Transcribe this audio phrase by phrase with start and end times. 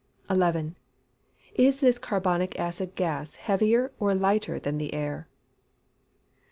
[0.31, 0.75] 11.
[1.59, 5.27] _Is this carbonic acid gas heavier or lighter than the air?